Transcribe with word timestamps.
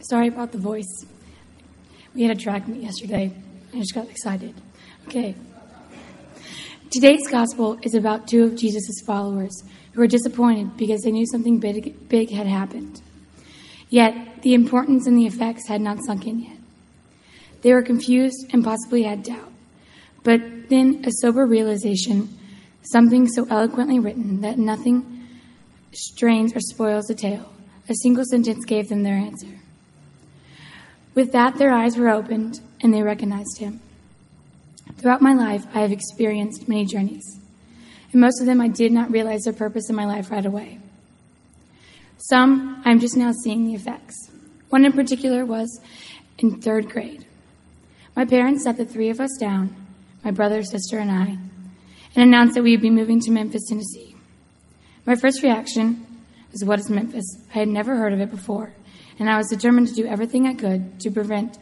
Sorry 0.00 0.28
about 0.28 0.52
the 0.52 0.58
voice. 0.58 1.04
We 2.14 2.22
had 2.22 2.34
a 2.36 2.40
track 2.40 2.66
meet 2.66 2.82
yesterday. 2.82 3.32
I 3.74 3.78
just 3.78 3.94
got 3.94 4.08
excited. 4.08 4.54
Okay. 5.06 5.34
Today's 6.90 7.28
gospel 7.28 7.78
is 7.82 7.94
about 7.94 8.26
two 8.26 8.44
of 8.44 8.56
Jesus' 8.56 9.02
followers 9.06 9.62
who 9.92 10.00
were 10.00 10.06
disappointed 10.06 10.76
because 10.78 11.02
they 11.02 11.10
knew 11.10 11.26
something 11.26 11.58
big, 11.60 12.08
big 12.08 12.30
had 12.30 12.46
happened. 12.46 13.02
Yet, 13.90 14.42
the 14.42 14.54
importance 14.54 15.06
and 15.06 15.18
the 15.18 15.26
effects 15.26 15.68
had 15.68 15.82
not 15.82 15.98
sunk 16.06 16.26
in 16.26 16.40
yet. 16.40 16.56
They 17.60 17.74
were 17.74 17.82
confused 17.82 18.46
and 18.54 18.64
possibly 18.64 19.02
had 19.02 19.22
doubt. 19.22 19.52
But 20.24 20.70
then 20.70 21.04
a 21.04 21.10
sober 21.20 21.46
realization, 21.46 22.28
something 22.90 23.28
so 23.28 23.46
eloquently 23.50 23.98
written 23.98 24.40
that 24.40 24.58
nothing 24.58 25.28
strains 25.92 26.56
or 26.56 26.60
spoils 26.60 27.04
the 27.04 27.14
tale, 27.14 27.52
a 27.88 27.94
single 27.96 28.24
sentence 28.24 28.64
gave 28.64 28.88
them 28.88 29.02
their 29.02 29.16
answer. 29.16 29.60
With 31.14 31.32
that, 31.32 31.56
their 31.56 31.72
eyes 31.72 31.96
were 31.96 32.08
opened 32.08 32.60
and 32.82 32.94
they 32.94 33.02
recognized 33.02 33.58
him. 33.58 33.80
Throughout 34.96 35.22
my 35.22 35.32
life, 35.32 35.64
I 35.74 35.80
have 35.80 35.92
experienced 35.92 36.68
many 36.68 36.84
journeys, 36.84 37.40
and 38.12 38.20
most 38.20 38.40
of 38.40 38.46
them 38.46 38.60
I 38.60 38.68
did 38.68 38.92
not 38.92 39.10
realize 39.10 39.42
their 39.42 39.52
purpose 39.52 39.88
in 39.88 39.96
my 39.96 40.04
life 40.04 40.30
right 40.30 40.44
away. 40.44 40.78
Some 42.18 42.82
I'm 42.84 43.00
just 43.00 43.16
now 43.16 43.32
seeing 43.32 43.66
the 43.66 43.74
effects. 43.74 44.30
One 44.68 44.84
in 44.84 44.92
particular 44.92 45.44
was 45.44 45.80
in 46.38 46.60
third 46.60 46.90
grade. 46.90 47.26
My 48.14 48.24
parents 48.24 48.64
sat 48.64 48.76
the 48.76 48.84
three 48.84 49.08
of 49.08 49.20
us 49.20 49.30
down, 49.38 49.74
my 50.24 50.30
brother, 50.30 50.62
sister, 50.62 50.98
and 50.98 51.10
I, 51.10 51.38
and 52.14 52.24
announced 52.24 52.54
that 52.54 52.62
we 52.62 52.72
would 52.72 52.82
be 52.82 52.90
moving 52.90 53.20
to 53.20 53.30
Memphis, 53.30 53.68
Tennessee. 53.68 54.14
My 55.06 55.14
first 55.14 55.42
reaction 55.42 56.06
was, 56.52 56.64
What 56.64 56.78
is 56.78 56.90
Memphis? 56.90 57.24
I 57.54 57.60
had 57.60 57.68
never 57.68 57.96
heard 57.96 58.12
of 58.12 58.20
it 58.20 58.30
before, 58.30 58.74
and 59.20 59.28
I 59.28 59.36
was 59.36 59.48
determined 59.48 59.86
to 59.88 59.94
do 59.94 60.06
everything 60.06 60.46
I 60.46 60.54
could 60.54 60.98
to 61.00 61.10
prevent 61.10 61.58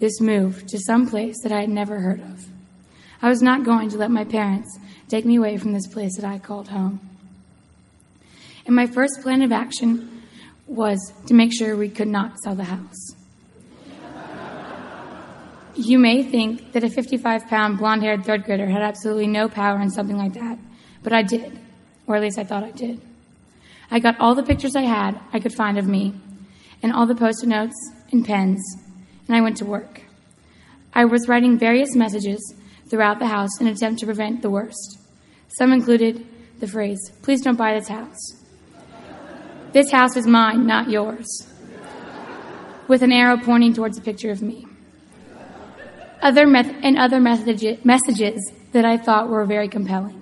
this 0.00 0.20
move 0.20 0.66
to 0.66 0.78
some 0.78 1.08
place 1.08 1.36
that 1.44 1.52
I 1.52 1.60
had 1.60 1.70
never 1.70 2.00
heard 2.00 2.20
of. 2.20 2.46
I 3.22 3.28
was 3.28 3.40
not 3.40 3.64
going 3.64 3.90
to 3.90 3.96
let 3.96 4.10
my 4.10 4.24
parents 4.24 4.76
take 5.08 5.24
me 5.24 5.36
away 5.36 5.56
from 5.56 5.72
this 5.72 5.86
place 5.86 6.16
that 6.16 6.24
I 6.24 6.38
called 6.38 6.68
home. 6.68 7.00
And 8.66 8.74
my 8.74 8.86
first 8.86 9.20
plan 9.22 9.40
of 9.42 9.52
action 9.52 10.22
was 10.66 11.12
to 11.26 11.34
make 11.34 11.52
sure 11.56 11.76
we 11.76 11.88
could 11.88 12.08
not 12.08 12.38
sell 12.40 12.56
the 12.56 12.64
house. 12.64 13.14
You 15.76 15.98
may 16.00 16.24
think 16.24 16.72
that 16.72 16.82
a 16.82 16.90
55 16.90 17.46
pound 17.46 17.78
blonde 17.78 18.02
haired 18.02 18.24
third 18.24 18.44
grader 18.44 18.66
had 18.66 18.82
absolutely 18.82 19.28
no 19.28 19.48
power 19.48 19.80
in 19.80 19.90
something 19.90 20.16
like 20.16 20.34
that, 20.34 20.58
but 21.04 21.12
I 21.12 21.22
did, 21.22 21.56
or 22.08 22.16
at 22.16 22.22
least 22.22 22.38
I 22.38 22.44
thought 22.44 22.64
I 22.64 22.72
did. 22.72 23.00
I 23.92 24.00
got 24.00 24.18
all 24.18 24.34
the 24.34 24.42
pictures 24.42 24.74
I 24.74 24.82
had 24.82 25.20
I 25.32 25.38
could 25.38 25.54
find 25.54 25.78
of 25.78 25.86
me, 25.86 26.14
and 26.82 26.92
all 26.92 27.06
the 27.06 27.14
post 27.14 27.42
it 27.42 27.48
notes 27.48 27.74
and 28.12 28.24
pens, 28.24 28.62
and 29.26 29.36
I 29.36 29.40
went 29.40 29.56
to 29.58 29.64
work. 29.64 30.02
I 30.94 31.04
was 31.04 31.28
writing 31.28 31.58
various 31.58 31.94
messages 31.94 32.54
throughout 32.88 33.18
the 33.18 33.26
house 33.26 33.60
in 33.60 33.66
an 33.66 33.74
attempt 33.74 34.00
to 34.00 34.06
prevent 34.06 34.42
the 34.42 34.50
worst. 34.50 34.98
Some 35.58 35.72
included 35.72 36.26
the 36.58 36.66
phrase, 36.66 36.98
Please 37.22 37.42
don't 37.42 37.56
buy 37.56 37.74
this 37.74 37.88
house. 37.88 38.32
This 39.72 39.90
house 39.90 40.16
is 40.16 40.26
mine, 40.26 40.66
not 40.66 40.90
yours. 40.90 41.46
With 42.88 43.02
an 43.02 43.12
arrow 43.12 43.36
pointing 43.36 43.72
towards 43.72 43.98
a 43.98 44.02
picture 44.02 44.30
of 44.30 44.42
me 44.42 44.66
other 46.22 46.46
met- 46.46 46.74
and 46.82 46.98
other 46.98 47.20
message- 47.20 47.84
messages 47.84 48.52
that 48.72 48.84
I 48.84 48.96
thought 48.96 49.28
were 49.28 49.44
very 49.44 49.68
compelling. 49.68 50.20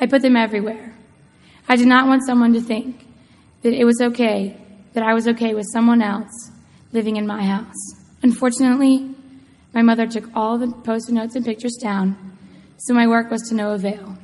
I 0.00 0.06
put 0.06 0.22
them 0.22 0.36
everywhere. 0.36 0.94
I 1.68 1.76
did 1.76 1.86
not 1.86 2.06
want 2.06 2.24
someone 2.26 2.52
to 2.54 2.60
think 2.60 3.06
that 3.62 3.72
it 3.72 3.84
was 3.84 4.00
okay, 4.00 4.56
that 4.92 5.02
I 5.02 5.14
was 5.14 5.28
okay 5.28 5.54
with 5.54 5.66
someone 5.72 6.02
else 6.02 6.50
living 6.92 7.16
in 7.16 7.26
my 7.26 7.44
house. 7.44 7.94
Unfortunately, 8.22 9.14
my 9.74 9.82
mother 9.82 10.06
took 10.06 10.24
all 10.34 10.58
the 10.58 10.72
post-it 10.72 11.12
notes 11.12 11.36
and 11.36 11.44
pictures 11.44 11.76
down, 11.80 12.16
so 12.78 12.94
my 12.94 13.06
work 13.06 13.30
was 13.30 13.42
to 13.48 13.54
no 13.54 13.72
avail. 13.72 14.16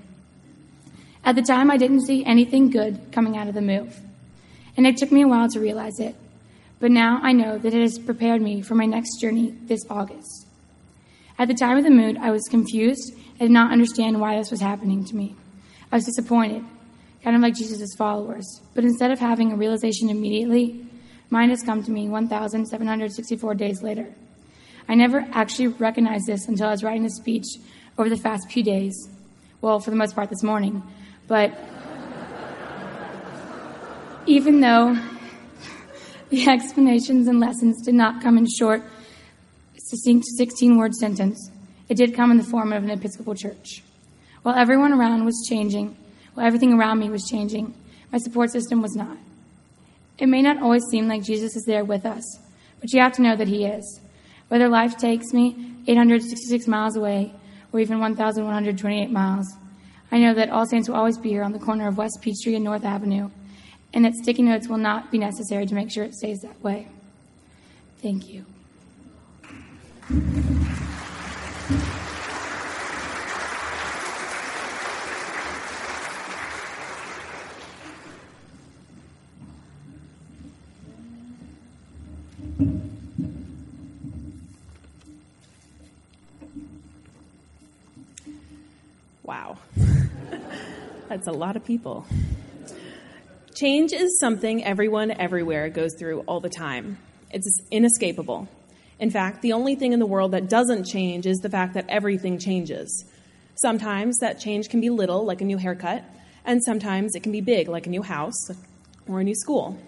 At 1.25 1.37
the 1.37 1.43
time, 1.43 1.71
I 1.71 1.77
didn't 1.77 2.07
see 2.07 2.25
anything 2.25 2.71
good 2.71 3.13
coming 3.13 3.37
out 3.37 3.49
of 3.49 3.55
the 3.55 3.63
move, 3.63 4.01
and 4.77 4.87
it 4.87 4.97
took 4.97 5.13
me 5.13 5.23
a 5.23 5.29
while 5.29 5.49
to 5.51 5.61
realize 5.61 5.99
it. 6.01 6.15
But 6.81 6.91
now 6.91 7.21
I 7.23 7.33
know 7.33 7.57
that 7.59 7.73
it 7.73 7.81
has 7.81 7.99
prepared 7.99 8.43
me 8.43 8.61
for 8.61 8.75
my 8.75 8.85
next 8.85 9.21
journey 9.21 9.55
this 9.67 9.81
August. 9.89 10.47
At 11.39 11.49
the 11.49 11.55
time 11.55 11.79
of 11.79 11.85
the 11.85 11.91
move, 11.91 12.17
I 12.21 12.31
was 12.31 12.43
confused 12.51 13.15
and 13.15 13.41
did 13.41 13.51
not 13.51 13.73
understand 13.73 14.21
why 14.21 14.37
this 14.37 14.51
was 14.51 14.61
happening 14.61 15.05
to 15.05 15.17
me. 15.17 15.35
I 15.91 15.97
was 15.97 16.05
disappointed, 16.05 16.65
kind 17.25 17.35
of 17.35 17.43
like 17.43 17.55
Jesus' 17.55 17.95
followers. 17.95 18.61
But 18.75 18.85
instead 18.85 19.11
of 19.11 19.19
having 19.19 19.51
a 19.51 19.57
realization 19.57 20.11
immediately, 20.11 20.85
mine 21.31 21.49
has 21.49 21.63
come 21.63 21.83
to 21.83 21.91
me 21.91 22.07
1,764 22.09 23.55
days 23.55 23.83
later. 23.83 24.15
I 24.87 24.95
never 24.95 25.27
actually 25.33 25.69
recognized 25.69 26.27
this 26.27 26.47
until 26.47 26.69
I 26.69 26.73
was 26.73 26.85
writing 26.85 27.03
this 27.03 27.17
speech 27.17 27.47
over 27.97 28.11
the 28.11 28.19
past 28.19 28.51
few 28.51 28.63
days. 28.63 29.09
Well, 29.63 29.81
for 29.81 29.89
the 29.89 29.97
most 29.97 30.15
part 30.15 30.29
this 30.29 30.43
morning. 30.43 30.83
But 31.27 31.59
even 34.27 34.61
though 34.61 34.95
the 36.29 36.47
explanations 36.47 37.27
and 37.27 37.41
lessons 37.41 37.81
did 37.83 37.95
not 37.95 38.23
come 38.23 38.37
in 38.37 38.47
short 38.47 38.83
succinct 39.79 40.27
16 40.37 40.77
word 40.77 40.95
sentence, 40.95 41.51
it 41.89 41.97
did 41.97 42.15
come 42.15 42.31
in 42.31 42.37
the 42.37 42.45
form 42.45 42.75
of 42.75 42.85
an 42.85 42.91
Episcopal 42.91 43.35
church. 43.35 43.83
While 44.43 44.57
everyone 44.57 44.93
around 44.93 45.25
was 45.25 45.47
changing, 45.49 45.97
while 46.35 46.47
everything 46.47 46.73
around 46.73 46.99
me 46.99 47.11
was 47.11 47.25
changing, 47.29 47.75
my 48.13 48.19
support 48.19 48.51
system 48.51 48.83
was 48.83 48.95
not. 48.95 49.17
It 50.19 50.27
may 50.27 50.43
not 50.43 50.63
always 50.63 50.85
seem 50.91 51.09
like 51.09 51.25
Jesus 51.25 51.57
is 51.57 51.65
there 51.65 51.85
with 51.85 52.07
us, 52.07 52.39
but 52.81 52.93
you 52.93 53.01
have 53.01 53.15
to 53.15 53.23
know 53.23 53.37
that 53.37 53.49
He 53.49 53.65
is. 53.65 54.01
Whether 54.49 54.69
life 54.69 54.97
takes 54.97 55.33
me 55.33 55.75
866 55.87 56.67
miles 56.67 56.97
away 56.97 57.33
or 57.73 57.81
even 57.81 57.99
1,128 57.99 59.11
miles, 59.11 59.53
I 60.13 60.19
know 60.19 60.35
that 60.35 60.51
All 60.51 60.67
Saints 60.67 60.89
will 60.89 60.97
always 60.97 61.19
be 61.19 61.31
here 61.31 61.43
on 61.43 61.53
the 61.53 61.59
corner 61.59 61.89
of 61.89 61.99
West 61.99 62.19
Peachtree 62.21 62.55
and 62.55 62.65
North 62.65 62.85
Avenue, 62.85 63.31
and 63.93 64.05
that 64.05 64.15
sticky 64.15 64.43
notes 64.43 64.69
will 64.69 64.79
not 64.79 65.11
be 65.11 65.19
necessary 65.19 65.67
to 65.67 65.75
make 65.75 65.91
sure 65.91 66.05
it 66.05 66.15
stays 66.15 66.41
that 66.43 66.63
way. 66.63 66.89
Thank 68.01 68.29
you. 68.29 68.45
Wow. 89.23 89.57
That's 91.09 91.27
a 91.27 91.33
lot 91.33 91.57
of 91.57 91.65
people. 91.65 92.07
Change 93.55 93.93
is 93.93 94.19
something 94.19 94.65
everyone 94.65 95.11
everywhere 95.11 95.69
goes 95.69 95.95
through 95.99 96.21
all 96.21 96.41
the 96.41 96.51
time. 96.51 96.99
It's 97.31 97.61
inescapable. 97.71 98.49
In 98.99 99.11
fact, 99.11 99.43
the 99.43 99.53
only 99.53 99.75
thing 99.75 99.93
in 99.93 99.99
the 99.99 100.07
world 100.07 100.33
that 100.33 100.49
doesn't 100.49 100.85
change 100.85 101.27
is 101.27 101.39
the 101.39 101.51
fact 101.51 101.75
that 101.75 101.87
everything 101.89 102.39
changes. 102.39 103.05
Sometimes 103.57 104.19
that 104.19 104.41
change 104.41 104.69
can 104.69 104.81
be 104.81 104.91
little, 104.91 105.25
like 105.25 105.41
a 105.41 105.45
new 105.45 105.57
haircut, 105.57 106.05
and 106.45 106.63
sometimes 106.65 107.15
it 107.15 107.23
can 107.23 107.33
be 107.33 107.41
big, 107.41 107.69
like 107.69 107.87
a 107.87 107.91
new 107.91 108.03
house 108.03 108.51
or 109.09 109.21
a 109.21 109.25
new 109.25 109.35
school. 109.35 109.79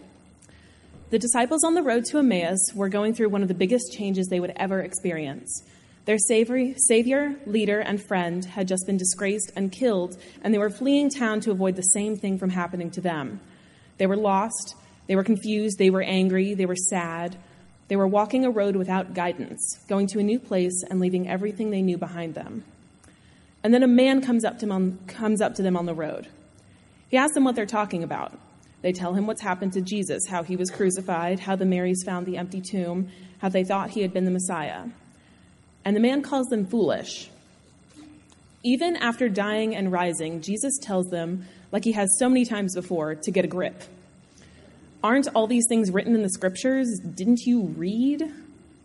The 1.09 1.21
disciples 1.21 1.63
on 1.63 1.75
the 1.75 1.85
road 1.85 2.05
to 2.07 2.19
Emmaus 2.19 2.73
were 2.75 2.89
going 2.89 3.15
through 3.15 3.29
one 3.29 3.43
of 3.43 3.47
the 3.47 3.55
biggest 3.55 3.93
changes 3.93 4.27
they 4.27 4.41
would 4.41 4.53
ever 4.57 4.81
experience. 4.81 5.63
Their 6.05 6.19
savior, 6.19 7.37
leader, 7.47 7.79
and 7.79 8.03
friend 8.03 8.45
had 8.45 8.67
just 8.67 8.87
been 8.87 8.97
disgraced 8.97 9.53
and 9.55 9.71
killed, 9.71 10.17
and 10.43 10.53
they 10.53 10.59
were 10.59 10.69
fleeing 10.69 11.09
town 11.09 11.41
to 11.43 11.53
avoid 11.53 11.77
the 11.77 11.83
same 11.83 12.17
thing 12.17 12.39
from 12.39 12.51
happening 12.51 12.91
to 12.91 13.01
them. 13.01 13.41
They 13.99 14.09
were 14.09 14.17
lost, 14.17 14.75
they 15.07 15.15
were 15.15 15.23
confused, 15.23 15.79
they 15.79 15.91
were 15.91 16.03
angry, 16.03 16.55
they 16.55 16.67
were 16.67 16.75
sad, 16.75 17.37
they 17.87 17.95
were 17.95 18.09
walking 18.09 18.45
a 18.45 18.51
road 18.51 18.75
without 18.75 19.15
guidance, 19.15 19.79
going 19.89 20.09
to 20.09 20.19
a 20.19 20.25
new 20.25 20.41
place 20.41 20.83
and 20.91 20.99
leaving 20.99 21.29
everything 21.29 21.71
they 21.71 21.83
knew 21.83 21.99
behind 21.99 22.35
them. 22.35 22.65
And 23.63 23.73
then 23.73 23.85
a 23.85 23.89
man 23.89 24.23
comes 24.23 24.45
up 24.45 24.55
to 24.55 24.67
them 24.67 24.73
on, 24.73 24.99
comes 25.07 25.41
up 25.41 25.55
to 25.55 25.63
them 25.63 25.77
on 25.77 25.87
the 25.87 25.95
road. 25.95 26.27
He 27.09 27.17
asks 27.17 27.35
them 27.35 27.45
what 27.45 27.55
they're 27.55 27.65
talking 27.65 28.03
about. 28.03 28.37
They 28.83 28.93
tell 28.93 29.15
him 29.15 29.27
what's 29.27 29.41
happened 29.41 29.73
to 29.73 29.81
Jesus, 29.81 30.27
how 30.27 30.43
he 30.43 30.57
was 30.57 30.71
crucified, 30.71 31.41
how 31.41 31.57
the 31.57 31.67
Marys 31.67 32.03
found 32.05 32.27
the 32.27 32.37
empty 32.37 32.61
tomb, 32.61 33.09
how 33.39 33.49
they 33.49 33.65
thought 33.65 33.91
he 33.91 34.03
had 34.03 34.13
been 34.13 34.25
the 34.25 34.31
Messiah. 34.31 34.85
And 35.85 35.97
the 35.97 36.01
man 36.01 36.23
calls 36.23 36.47
them 36.49 36.67
foolish. 36.67 37.31
Even 38.65 38.97
after 38.97 39.29
dying 39.29 39.75
and 39.75 39.93
rising, 39.93 40.41
Jesus 40.41 40.79
tells 40.83 41.09
them, 41.11 41.47
like 41.73 41.85
he 41.85 41.93
has 41.93 42.09
so 42.19 42.29
many 42.29 42.45
times 42.45 42.75
before, 42.75 43.15
to 43.15 43.31
get 43.31 43.45
a 43.45 43.49
grip. 43.49 43.83
Aren't 45.03 45.29
all 45.35 45.47
these 45.47 45.67
things 45.69 45.91
written 45.91 46.15
in 46.15 46.23
the 46.23 46.31
scriptures? 46.31 46.99
Didn't 46.99 47.43
you 47.43 47.67
read? 47.77 48.25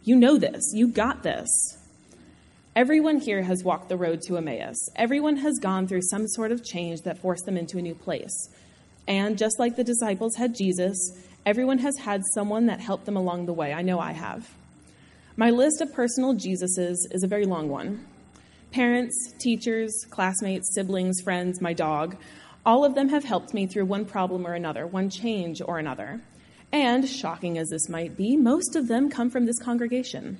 You 0.03 0.15
know 0.15 0.37
this. 0.37 0.71
You 0.73 0.87
got 0.87 1.23
this. 1.23 1.49
Everyone 2.75 3.19
here 3.19 3.41
has 3.41 3.63
walked 3.63 3.89
the 3.89 3.97
road 3.97 4.21
to 4.27 4.37
Emmaus. 4.37 4.77
Everyone 4.95 5.37
has 5.37 5.59
gone 5.59 5.87
through 5.87 6.03
some 6.03 6.27
sort 6.27 6.51
of 6.51 6.63
change 6.63 7.01
that 7.01 7.17
forced 7.17 7.45
them 7.45 7.57
into 7.57 7.77
a 7.77 7.81
new 7.81 7.95
place. 7.95 8.49
And 9.07 9.37
just 9.37 9.59
like 9.59 9.75
the 9.75 9.83
disciples 9.83 10.35
had 10.35 10.55
Jesus, 10.55 11.11
Everyone 11.43 11.79
has 11.79 11.97
had 11.97 12.21
someone 12.35 12.67
that 12.67 12.79
helped 12.79 13.05
them 13.05 13.17
along 13.17 13.47
the 13.47 13.53
way. 13.53 13.73
I 13.73 13.81
know 13.81 13.99
I 13.99 14.11
have. 14.11 14.47
My 15.35 15.49
list 15.49 15.81
of 15.81 15.91
personal 15.91 16.35
Jesuses 16.35 16.97
is 17.09 17.23
a 17.23 17.27
very 17.27 17.45
long 17.45 17.67
one. 17.67 18.05
Parents, 18.69 19.33
teachers, 19.39 20.05
classmates, 20.11 20.75
siblings, 20.75 21.19
friends, 21.21 21.59
my 21.59 21.73
dog, 21.73 22.15
all 22.63 22.85
of 22.85 22.93
them 22.93 23.09
have 23.09 23.23
helped 23.23 23.55
me 23.55 23.65
through 23.65 23.85
one 23.85 24.05
problem 24.05 24.45
or 24.45 24.53
another, 24.53 24.85
one 24.85 25.09
change 25.09 25.63
or 25.65 25.79
another. 25.79 26.21
And, 26.71 27.09
shocking 27.09 27.57
as 27.57 27.69
this 27.69 27.89
might 27.89 28.15
be, 28.15 28.37
most 28.37 28.75
of 28.75 28.87
them 28.87 29.09
come 29.09 29.31
from 29.31 29.47
this 29.47 29.59
congregation. 29.59 30.37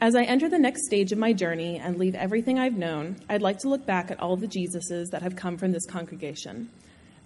As 0.00 0.16
I 0.16 0.24
enter 0.24 0.48
the 0.48 0.58
next 0.58 0.84
stage 0.86 1.12
of 1.12 1.18
my 1.18 1.32
journey 1.32 1.78
and 1.78 1.96
leave 1.96 2.16
everything 2.16 2.58
I've 2.58 2.76
known, 2.76 3.16
I'd 3.28 3.40
like 3.40 3.60
to 3.60 3.68
look 3.68 3.86
back 3.86 4.10
at 4.10 4.18
all 4.18 4.36
the 4.36 4.48
Jesuses 4.48 5.10
that 5.10 5.22
have 5.22 5.36
come 5.36 5.56
from 5.56 5.70
this 5.70 5.86
congregation. 5.86 6.70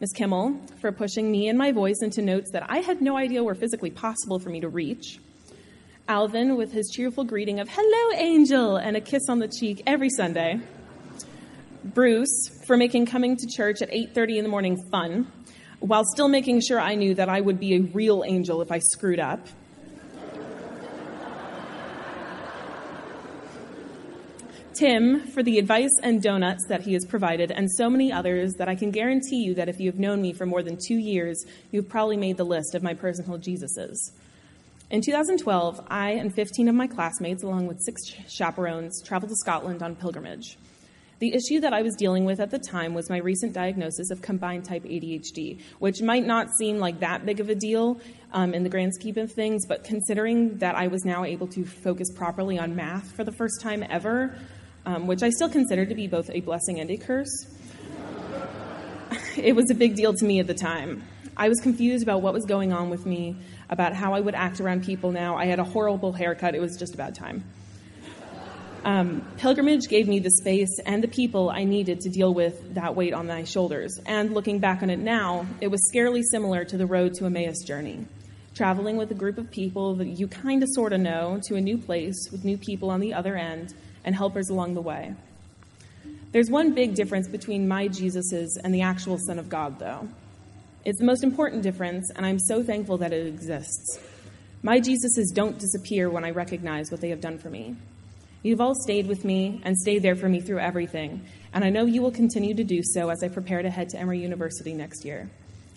Miss 0.00 0.12
Kimmel, 0.12 0.56
for 0.80 0.92
pushing 0.92 1.28
me 1.28 1.48
and 1.48 1.58
my 1.58 1.72
voice 1.72 2.02
into 2.02 2.22
notes 2.22 2.52
that 2.52 2.70
I 2.70 2.78
had 2.78 3.02
no 3.02 3.16
idea 3.16 3.42
were 3.42 3.56
physically 3.56 3.90
possible 3.90 4.38
for 4.38 4.48
me 4.48 4.60
to 4.60 4.68
reach. 4.68 5.18
Alvin, 6.06 6.56
with 6.56 6.70
his 6.70 6.88
cheerful 6.88 7.24
greeting 7.24 7.58
of, 7.58 7.68
Hello, 7.68 8.16
Angel, 8.16 8.76
and 8.76 8.96
a 8.96 9.00
kiss 9.00 9.28
on 9.28 9.40
the 9.40 9.48
cheek 9.48 9.82
every 9.88 10.08
Sunday. 10.08 10.60
Bruce, 11.82 12.48
for 12.64 12.76
making 12.76 13.06
coming 13.06 13.36
to 13.38 13.46
church 13.48 13.82
at 13.82 13.90
8.30 13.90 14.36
in 14.36 14.44
the 14.44 14.48
morning 14.48 14.76
fun, 14.88 15.26
while 15.80 16.04
still 16.04 16.28
making 16.28 16.60
sure 16.60 16.78
I 16.78 16.94
knew 16.94 17.14
that 17.14 17.28
I 17.28 17.40
would 17.40 17.58
be 17.58 17.74
a 17.74 17.80
real 17.80 18.22
angel 18.24 18.62
if 18.62 18.70
I 18.70 18.78
screwed 18.78 19.18
up. 19.18 19.48
Tim 24.78 25.26
for 25.26 25.42
the 25.42 25.58
advice 25.58 25.90
and 26.04 26.22
donuts 26.22 26.64
that 26.69 26.82
he 26.82 26.92
has 26.92 27.04
provided, 27.04 27.50
and 27.50 27.69
so 27.69 27.90
many 27.90 28.12
others 28.12 28.54
that 28.58 28.69
I 28.69 28.76
can 28.76 28.92
guarantee 28.92 29.42
you 29.42 29.54
that 29.54 29.69
if 29.69 29.80
you 29.80 29.90
have 29.90 29.98
known 29.98 30.22
me 30.22 30.32
for 30.32 30.46
more 30.46 30.62
than 30.62 30.78
two 30.80 30.98
years, 30.98 31.44
you've 31.72 31.88
probably 31.88 32.16
made 32.16 32.36
the 32.36 32.44
list 32.44 32.76
of 32.76 32.82
my 32.84 32.94
personal 32.94 33.38
Jesuses. 33.38 34.12
In 34.88 35.02
2012, 35.02 35.84
I 35.88 36.10
and 36.10 36.32
15 36.32 36.69
of 36.69 36.76
my 36.76 36.86
classmates, 36.86 37.42
along 37.42 37.66
with 37.66 37.80
six 37.80 38.02
chaperones, 38.28 39.02
traveled 39.02 39.30
to 39.30 39.36
Scotland 39.36 39.82
on 39.82 39.96
pilgrimage. 39.96 40.56
The 41.19 41.34
issue 41.34 41.58
that 41.62 41.72
I 41.72 41.82
was 41.82 41.96
dealing 41.96 42.25
with 42.25 42.38
at 42.38 42.52
the 42.52 42.60
time 42.60 42.94
was 42.94 43.10
my 43.10 43.19
recent 43.19 43.52
diagnosis 43.52 44.12
of 44.12 44.22
combined 44.22 44.64
type 44.64 44.84
ADHD, 44.84 45.60
which 45.80 46.00
might 46.02 46.25
not 46.25 46.50
seem 46.56 46.78
like 46.78 47.00
that 47.00 47.26
big 47.26 47.40
of 47.40 47.48
a 47.50 47.56
deal 47.56 48.00
um, 48.32 48.54
in 48.54 48.62
the 48.62 48.69
grand 48.69 48.94
scheme 48.94 49.19
of 49.19 49.32
things, 49.32 49.66
but 49.66 49.82
considering 49.82 50.58
that 50.58 50.76
I 50.76 50.86
was 50.86 51.04
now 51.04 51.25
able 51.25 51.48
to 51.48 51.64
focus 51.64 52.12
properly 52.12 52.60
on 52.60 52.76
math 52.76 53.10
for 53.10 53.25
the 53.25 53.32
first 53.32 53.60
time 53.60 53.84
ever, 53.90 54.38
um, 54.88 55.06
which 55.06 55.23
I 55.23 55.29
still 55.29 55.50
consider 55.50 55.85
to 55.85 55.94
be 55.94 56.06
both 56.06 56.31
a 56.31 56.40
blessing 56.40 56.81
and 56.81 56.90
a 56.90 56.96
curse. 56.96 57.46
it 59.37 59.55
was 59.55 59.70
a 59.70 59.75
big 59.75 59.96
deal 59.96 60.14
to 60.14 60.25
me 60.25 60.40
at 60.40 60.46
the 60.46 60.55
time. 60.55 61.05
I 61.37 61.50
was 61.50 61.61
confused 61.61 62.02
about 62.02 62.23
what 62.23 62.32
was 62.32 62.46
going 62.46 62.73
on 62.73 62.88
with 62.88 63.05
me, 63.05 63.37
about 63.69 63.93
how 63.93 64.14
I 64.14 64.20
would 64.20 64.35
act 64.35 64.61
around 64.61 64.85
people 64.85 65.12
now. 65.12 65.37
I 65.37 65.44
had 65.44 65.58
a 65.58 65.64
horrible 65.64 66.12
haircut, 66.14 66.55
it 66.55 66.61
was 66.61 66.79
just 66.79 66.94
about 66.94 67.14
time. 67.14 67.44
Um, 68.82 69.26
pilgrimage 69.37 69.88
gave 69.88 70.08
me 70.08 70.20
the 70.20 70.31
space 70.31 70.81
and 70.87 71.05
the 71.05 71.08
people 71.08 71.50
I 71.50 71.64
needed 71.64 72.00
to 72.00 72.08
deal 72.08 72.32
with 72.32 72.75
that 72.75 72.96
weight 72.96 73.12
on 73.12 73.26
my 73.26 73.44
shoulders. 73.44 74.00
And 74.06 74.32
looking 74.32 74.58
back 74.58 74.82
on 74.82 74.88
it 74.88 75.00
now, 75.00 75.46
it 75.61 75.69
was 75.69 75.87
scarily 75.93 76.23
similar 76.31 76.64
to 76.64 76.79
the 76.79 76.87
road 76.87 77.12
to 77.14 77.26
Emmaus 77.26 77.62
journey. 77.62 78.06
Traveling 78.55 78.96
with 78.96 79.11
a 79.11 79.14
group 79.14 79.37
of 79.37 79.50
people 79.50 79.96
that 79.96 80.06
you 80.06 80.29
kind 80.29 80.62
of 80.62 80.70
sort 80.73 80.94
of 80.94 81.00
know 81.00 81.40
to 81.44 81.56
a 81.56 81.61
new 81.61 81.76
place 81.76 82.31
with 82.32 82.46
new 82.46 82.56
people 82.56 82.88
on 82.88 83.00
the 83.00 83.12
other 83.12 83.37
end 83.37 83.75
and 84.04 84.14
helpers 84.14 84.48
along 84.48 84.74
the 84.74 84.80
way. 84.80 85.14
There's 86.32 86.50
one 86.50 86.74
big 86.74 86.94
difference 86.94 87.26
between 87.26 87.66
my 87.66 87.88
Jesus's 87.88 88.58
and 88.62 88.74
the 88.74 88.82
actual 88.82 89.18
Son 89.18 89.38
of 89.38 89.48
God, 89.48 89.78
though. 89.78 90.08
It's 90.84 90.98
the 90.98 91.06
most 91.06 91.24
important 91.24 91.62
difference, 91.62 92.10
and 92.14 92.24
I'm 92.24 92.38
so 92.38 92.62
thankful 92.62 92.98
that 92.98 93.12
it 93.12 93.26
exists. 93.26 93.98
My 94.62 94.80
Jesuses 94.80 95.32
don't 95.34 95.58
disappear 95.58 96.10
when 96.10 96.24
I 96.24 96.30
recognize 96.30 96.90
what 96.90 97.00
they 97.00 97.10
have 97.10 97.20
done 97.20 97.38
for 97.38 97.48
me. 97.48 97.76
You've 98.42 98.60
all 98.60 98.74
stayed 98.74 99.06
with 99.06 99.24
me 99.24 99.60
and 99.64 99.76
stayed 99.76 100.02
there 100.02 100.16
for 100.16 100.28
me 100.28 100.40
through 100.40 100.60
everything, 100.60 101.24
and 101.52 101.64
I 101.64 101.70
know 101.70 101.86
you 101.86 102.02
will 102.02 102.12
continue 102.12 102.54
to 102.54 102.64
do 102.64 102.82
so 102.82 103.08
as 103.08 103.22
I 103.22 103.28
prepare 103.28 103.62
to 103.62 103.70
head 103.70 103.88
to 103.90 103.98
Emory 103.98 104.20
University 104.20 104.74
next 104.74 105.04
year. 105.04 105.28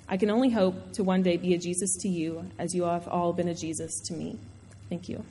I 0.07 0.17
can 0.17 0.29
only 0.29 0.49
hope 0.49 0.93
to 0.93 1.03
one 1.03 1.23
day 1.23 1.37
be 1.37 1.53
a 1.53 1.57
Jesus 1.57 1.95
to 2.01 2.09
you 2.09 2.45
as 2.59 2.75
you 2.75 2.83
have 2.83 3.07
all 3.07 3.33
been 3.33 3.47
a 3.47 3.55
Jesus 3.55 3.99
to 4.07 4.13
me. 4.13 4.37
Thank 4.89 5.07
you. 5.07 5.23